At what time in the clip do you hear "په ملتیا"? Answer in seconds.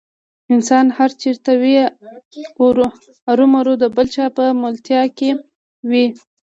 4.37-5.01